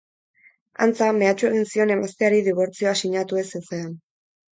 Antza, 0.85 1.09
mehatxu 1.17 1.45
egin 1.49 1.67
zion 1.73 1.93
emazteari 1.95 2.39
dibortzioa 2.47 2.95
sinatu 3.03 3.39
ez 3.43 3.45
zezan. 3.61 3.93